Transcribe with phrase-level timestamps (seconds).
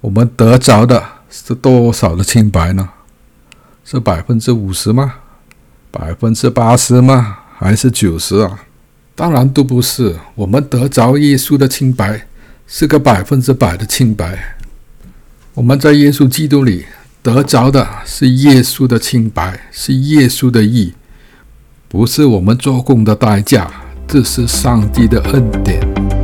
[0.00, 2.88] 我们得着的是多少的清白呢？
[3.84, 5.14] 是百分之五十吗？
[5.90, 7.38] 百分之八十吗？
[7.56, 8.60] 还是九十啊？
[9.14, 10.16] 当然都不是。
[10.34, 12.26] 我们得着耶稣的清白，
[12.66, 14.56] 是个百分之百的清白。
[15.54, 16.84] 我们在耶稣基督里
[17.22, 20.92] 得着的是耶稣的清白，是耶稣的义，
[21.88, 23.70] 不是我们做工的代价，
[24.06, 26.15] 这是上帝的恩典。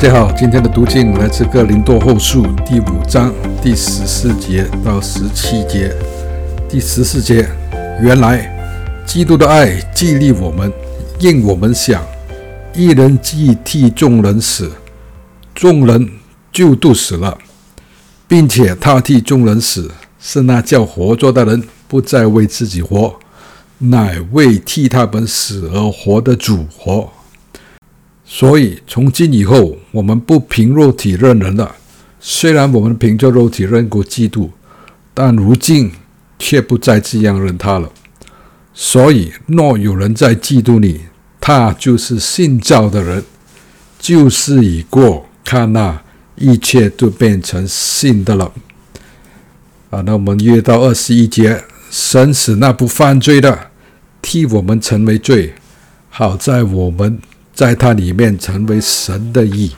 [0.00, 5.92] 大家好，今天的读经来自哥林多后书第五章第十四节到十七节。
[6.68, 7.48] 第十四节，
[8.00, 8.48] 原来
[9.04, 10.72] 基督的爱激励我们，
[11.18, 12.00] 因我们想，
[12.72, 14.70] 一人既替众人死，
[15.52, 16.08] 众人
[16.52, 17.36] 就都死了，
[18.28, 23.16] 并且他替众人死，是那叫活着的人不再为自己活，
[23.78, 27.10] 乃为替他们死而活的主活。
[28.30, 31.74] 所以，从今以后，我们不凭肉体认人了。
[32.20, 34.50] 虽然我们凭着肉体认过基督，
[35.14, 35.90] 但如今
[36.38, 37.90] 却不再这样认他了。
[38.74, 41.00] 所以，若有人在基督里，
[41.40, 43.24] 他就是信教的人，
[43.98, 46.02] 旧事已过，看那，
[46.36, 48.52] 一切都变成新的了。
[49.88, 53.70] 啊，那我们约到二十一节，神使那不犯罪的，
[54.20, 55.54] 替我们成为罪，
[56.10, 57.18] 好在我们。
[57.58, 59.72] 在他里面成为神的义。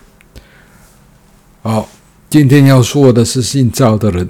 [1.62, 1.88] 好，
[2.28, 4.28] 今天要说的是新造的人，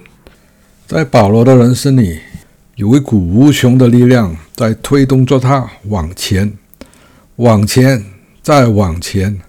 [0.86, 2.20] 在保罗的人生里，
[2.76, 6.52] 有一股无穷的力量在推动着他往前，
[7.36, 8.04] 往前，
[8.40, 9.40] 再往前，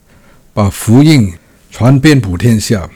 [0.52, 1.32] 把福音
[1.70, 2.90] 传遍普天下。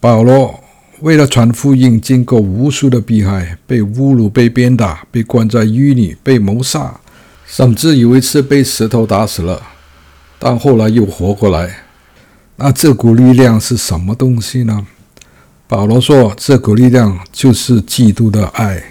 [0.00, 0.64] 保罗
[1.00, 6.98] 为了传福音，经过无数的迫害，被侮辱、被鞭打、被关在狱里、被谋杀，
[7.46, 9.62] 甚至有一次被石头打死了。
[10.42, 11.82] 但后来又活过来，
[12.56, 14.86] 那这股力量是什么东西呢？
[15.68, 18.82] 保罗说，这股力量就是基督的爱，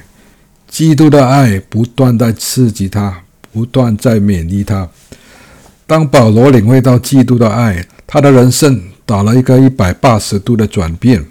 [0.67, 4.87] 基督的爱不断在刺激他，不断在勉励他。
[5.87, 11.25] 当保罗领会到基督的爱，他的人生打了一个一百八十度的转变，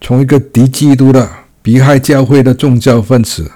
[0.00, 1.30] 从一个敌基督的、
[1.62, 3.50] 迫害教会的宗教分子，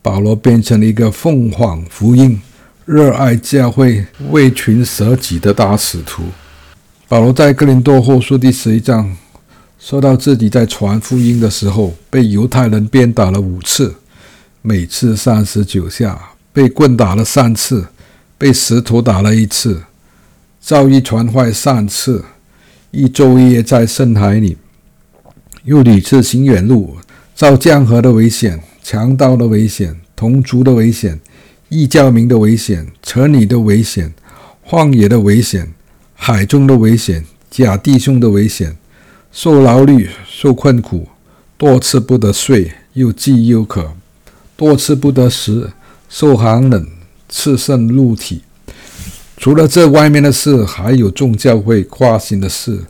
[0.00, 2.40] 保罗变成了一个凤凰福音。
[2.88, 6.22] 热爱教会、为群舍己的大使徒
[7.06, 9.14] 保罗，在哥林多后书第十一章
[9.78, 13.94] 说到自己在传福音的时候，被犹太人鞭打了五次，
[14.62, 16.16] 每次三十九下；
[16.50, 17.88] 被棍打了三次，
[18.38, 19.82] 被石头打了一次；
[20.58, 22.24] 遭遇船坏三次，
[22.90, 24.56] 一昼夜在深海里；
[25.64, 26.96] 又屡次行远路，
[27.34, 31.20] 遭江河的危险、强盗的危险、同族的危险。
[31.68, 34.14] 异教民的危险，城里的危险，
[34.62, 35.74] 荒野的危险，
[36.14, 38.76] 海中的危险，假弟兄的危险，
[39.30, 41.08] 受劳碌，受困苦，
[41.58, 43.92] 多次不得睡，又饥又渴，
[44.56, 45.70] 多次不得食，
[46.08, 46.86] 受寒冷，
[47.28, 48.42] 赤身露体。
[49.36, 52.86] 除了这外面的事，还有众教会挂心的事，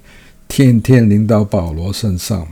[0.47, 2.47] 天天临到保罗身上。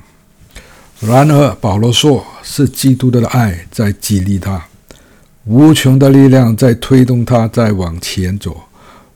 [1.01, 4.67] 然而，保罗说是基督的爱在激励他。
[5.49, 8.63] 无穷的力量在推动他，在往前走，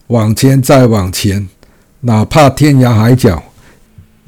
[0.06, 1.48] 往前再往前，
[2.02, 3.42] 哪怕天涯海角，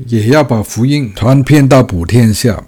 [0.07, 2.65] 也要把福音传遍到普天下。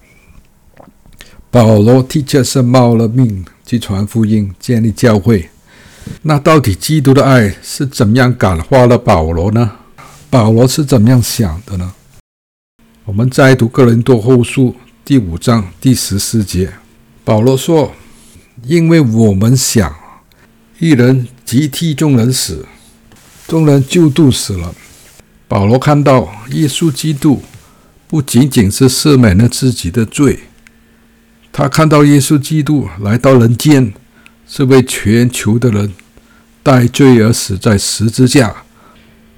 [1.51, 5.51] 保罗的确是冒了命去传福音、建立教会。
[6.23, 9.73] 那到底基督的爱是怎样感化了保罗呢？
[10.31, 11.93] 保罗是怎样想的呢？
[13.05, 16.73] 我们再读哥林多后书第五章第十四节，
[17.25, 17.91] 保罗说。
[18.67, 19.95] 因为我们想，
[20.79, 22.67] 一人即替众人死，
[23.47, 24.75] 众人就都死了。
[25.47, 27.43] 保罗看到耶稣基督
[28.09, 30.41] 不仅仅是赦免了自己的罪，
[31.53, 33.93] 他看到耶稣基督来到人间，
[34.49, 35.93] 是为全球的人
[36.63, 38.55] 代罪而死在十字架，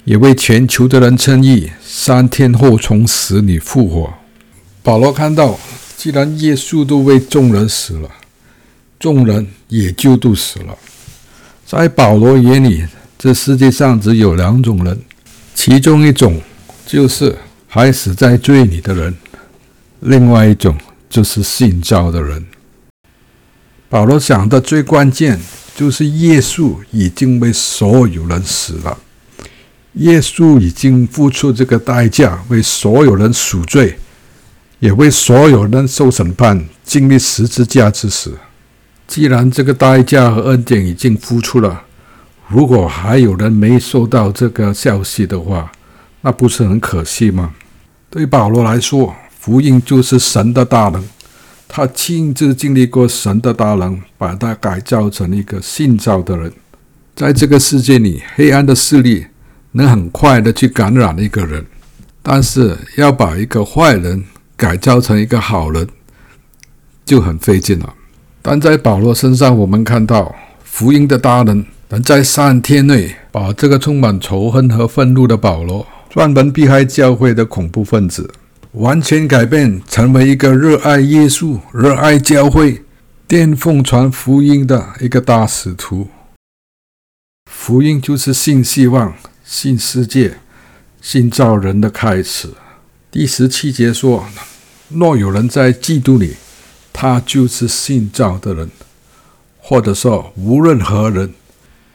[0.05, 4.13] 也为全球的人称义，三天后从死里复活。
[4.81, 5.59] 保罗看到，
[5.97, 8.09] 既然耶稣都为众人死了。
[8.99, 10.77] 众人也就都死了。
[11.65, 12.85] 在保罗眼里，
[13.17, 14.99] 这世界上只有两种人，
[15.53, 16.41] 其中一种
[16.85, 19.15] 就是还死在罪里的人，
[19.99, 20.77] 另外一种
[21.09, 22.45] 就是信教的人。
[23.89, 25.39] 保罗想的最关键
[25.75, 28.97] 就是耶稣已经为所有人死了，
[29.93, 33.97] 耶稣已经付出这个代价为所有人赎罪，
[34.79, 38.37] 也为所有人受审判，经历十字架之死。
[39.07, 41.83] 既然这个代价和恩典已经付出了，
[42.49, 45.71] 如果还有人没收到这个消息的话，
[46.21, 47.53] 那不是很可惜吗？
[48.09, 51.03] 对保罗来说，福音就是神的大能，
[51.67, 56.51] 他亲自经历过神的大能，把他改造成一个信造的人。
[57.15, 59.25] 在这个世界里，黑暗的势力
[59.71, 61.65] 能很快的去感染一个人，
[62.21, 64.23] 但是要把一个坏人
[64.55, 65.87] 改造成一个好人，
[67.05, 67.93] 就很费劲了。
[68.49, 70.33] 但在保罗身上，我们看到
[70.63, 71.65] 福音的大能。
[71.89, 78.29] 能在三天内把这个充满仇恨和愤怒的保罗，专门迫害教会的恐怖分子，
[78.71, 82.83] 完全改变，成为一个热爱耶稣、热爱教会、
[83.27, 86.07] 电奉传福音的一个大使徒。
[87.49, 89.13] 福音就是新希望、
[89.43, 90.37] 新世界、
[91.01, 92.49] 新造人的开始。
[93.11, 94.25] 第十七节说
[94.87, 96.35] ：“若有人在基督里，
[96.99, 98.71] 他就是信造的人。”
[99.61, 101.31] 或者说，无论何人。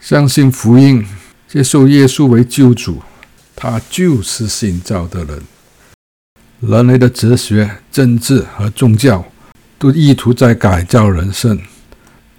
[0.00, 1.06] 相信福音，
[1.48, 3.00] 接受耶稣为救主，
[3.54, 5.42] 他就是信造的人。
[6.60, 9.24] 人类的哲学、政治和宗教
[9.78, 11.58] 都意图在改造人生，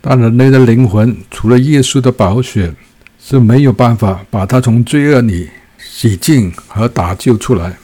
[0.01, 2.73] 但人类的灵魂除了耶稣的宝血
[3.17, 5.49] 是没有办法把它从罪恶里
[5.79, 7.77] 洗净和打救出来。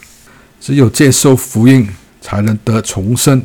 [0.60, 1.88] 只有接受福音，
[2.22, 3.42] 才能得重生。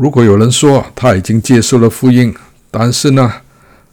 [0.00, 2.34] 如果有人说他已经接受了福音，
[2.70, 3.30] 但是呢，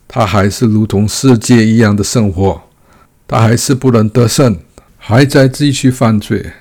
[0.08, 2.62] 他还是如同世界一样的生活，
[3.28, 4.58] 他还是不能得胜，
[4.98, 6.54] 还在继续犯罪。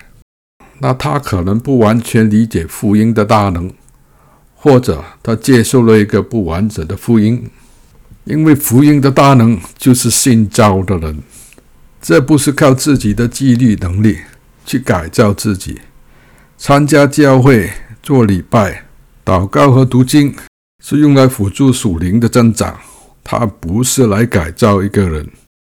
[0.81, 3.72] 那他可能不完全理解福音的大能，
[4.56, 7.49] 或者他接受了一个不完整的福音。
[8.25, 11.22] 因为福音的大能就是新造的人，
[12.02, 14.19] 这不是靠自己的纪律能力
[14.64, 15.82] 去改造自己。
[16.58, 17.70] 参加教会、
[18.02, 18.85] 做礼拜、
[19.26, 20.32] 祷告和读经，
[20.84, 22.78] 是用来辅助属灵的增长。
[23.25, 25.28] 它不是来改造一个人。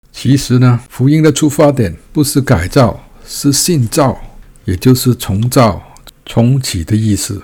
[0.09, 4.17] 其实呢，福音的出发点不是改造，是信造，
[4.63, 5.83] 也就是重造、
[6.25, 7.43] 重启的意思。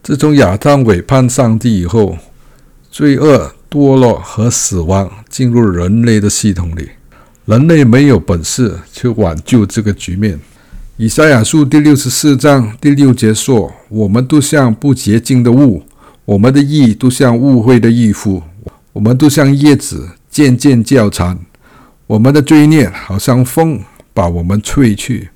[0.00, 2.16] 自从亚当违叛上帝以后，
[2.88, 6.90] 罪恶、堕落和死亡进入人类的系统里，
[7.46, 10.38] 人类没有本事去挽救这个局面。
[11.00, 15.84] 以赛亚书第六十四章第六节说：“我们都像不洁净的物，
[16.24, 18.42] 我们的意都像污秽的衣服。”
[18.94, 21.38] 我们都像叶子渐渐凋残，
[22.08, 23.80] 我们的罪孽好像风
[24.12, 25.28] 把我们吹去。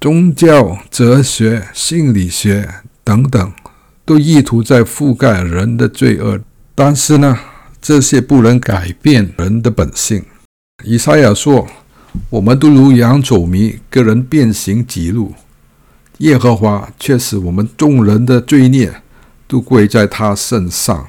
[0.00, 2.68] 宗教、哲学、心理学
[3.02, 3.52] 等等，
[4.04, 6.38] 都意图在覆盖人的罪恶，
[6.76, 7.36] 但是呢，
[7.82, 10.24] 这些不能改变人的本性。
[10.84, 11.66] 以赛亚说
[12.30, 15.34] ：“我们都如羊走迷，各人遍行己路。
[16.18, 19.02] 耶和华却使我们众人的罪孽
[19.48, 21.08] 都归在他身上。”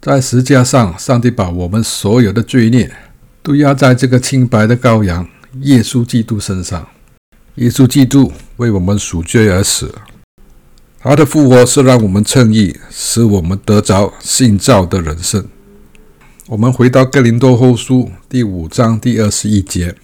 [0.00, 2.92] 在十字架上，上帝把我们所有的罪孽
[3.42, 5.26] 都压在这个清白的羔羊
[5.62, 6.86] 耶稣基督身上。
[7.54, 9.94] 耶稣基督为我们赎罪而死，
[11.00, 15.46] 他的复活是让我们称义，使我们得着新造的人生。
[16.46, 19.94] 我们回到哥林多后书第五章第二十一节，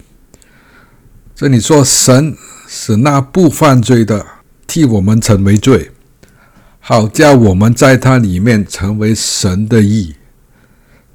[1.35, 2.35] 这里说：“神
[2.67, 4.25] 使那不犯罪的
[4.65, 5.91] 替我们成为罪。”
[6.81, 10.15] 好叫我们在他里面成为神的义。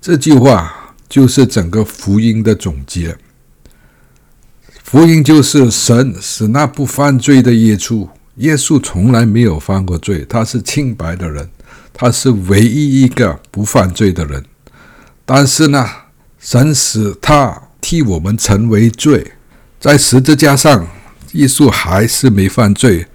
[0.00, 3.18] 这句话就是整个福音的总结。
[4.84, 11.50] 福音就是神使那不犯罪的耶稣，耶稣从来没有犯过罪，他是清白的人，
[11.92, 14.44] 他是唯一一个不犯罪的人。
[15.26, 15.86] 但是呢，
[16.38, 19.32] 神使他替我们成为罪，
[19.78, 20.86] 在十字架上，
[21.32, 23.06] 耶稣还是没犯罪。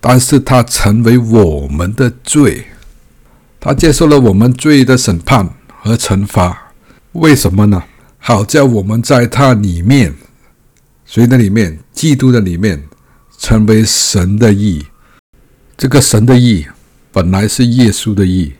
[0.00, 2.66] 但是他成为我们的罪，
[3.58, 5.50] 他接受了我们罪的审判
[5.82, 6.72] 和惩罚。
[7.12, 7.82] 为什么呢？
[8.16, 10.14] 好叫我们在他里面，
[11.04, 11.80] 谁的里面？
[11.92, 12.84] 基督的里面，
[13.38, 14.86] 成为神的义。
[15.76, 16.66] 这个神的义
[17.10, 18.54] 本来是耶稣的义，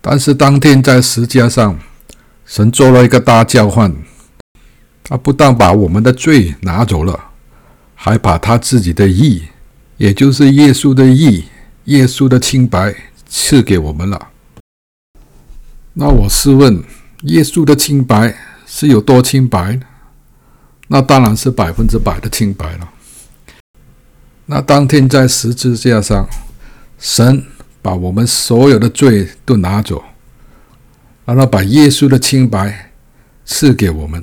[0.00, 1.78] 但是当天在十字架上，
[2.46, 3.94] 神做了一个大交换，
[5.02, 7.18] 他不但把我们的罪拿走了，
[7.94, 9.44] 还把他自己的义。
[9.96, 11.44] 也就是耶稣的义，
[11.84, 12.94] 耶稣的清白
[13.28, 14.28] 赐给我们了。
[15.92, 16.82] 那我试问，
[17.22, 18.36] 耶稣的清白
[18.66, 19.82] 是有多清白呢？
[20.88, 22.90] 那当然是百分之百的清白了。
[24.46, 26.28] 那当天在十字架上，
[26.98, 27.46] 神
[27.80, 30.02] 把我们所有的罪都拿走，
[31.24, 32.92] 然后把耶稣的清白
[33.44, 34.22] 赐给我们。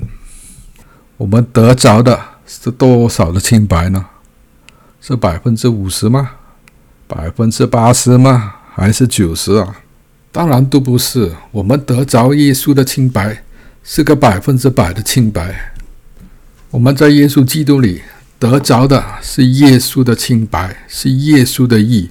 [1.16, 4.06] 我们得着的是多少的清白呢？
[5.00, 6.30] 是百分之五十吗？
[7.06, 8.54] 百分之八十吗？
[8.74, 9.76] 还是九十啊？
[10.30, 11.32] 当然都不是。
[11.50, 13.42] 我们得着耶稣的清白，
[13.82, 15.72] 是个百分之百的清白。
[16.70, 18.02] 我们在耶稣基督里
[18.38, 22.10] 得着的是耶稣的清白，是耶稣的义，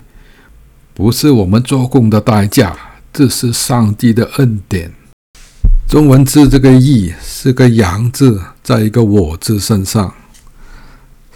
[0.93, 2.77] 不是我们做工的代价。
[3.13, 4.93] 这是上帝的恩典。
[5.85, 10.13] 中文字这个“义”是个“羊”字，在一个“我”字身上。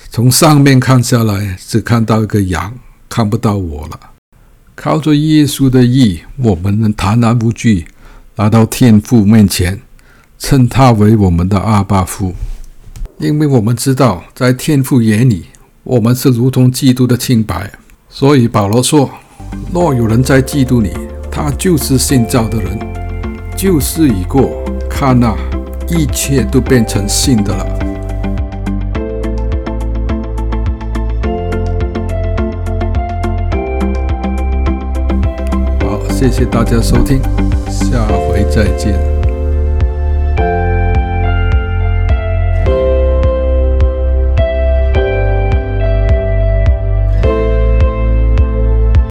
[0.10, 2.74] 从上面看下来，只看到一个羊，
[3.10, 4.00] 看不到我了。
[4.74, 7.86] 靠着耶稣的义，我们能坦然无惧
[8.38, 9.82] 来到天父面前，
[10.39, 12.34] 称他为我们的阿爸父。
[13.17, 15.48] 因为我们知道，在天父眼里，
[15.84, 17.70] 我们是如同基督的清白。
[18.10, 19.12] 所以保罗说
[19.74, 20.91] ：“若有人在基督里，
[21.38, 22.80] 他就是姓赵的人，
[23.58, 25.36] 旧事已过，看呐，
[25.89, 27.65] 一切都变成新的了。”
[35.84, 37.22] 好谢谢大家收听，
[37.70, 39.15] 下回再见。